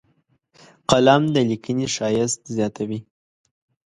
[0.89, 2.99] قلم د لیکنې ښایست زیاتوي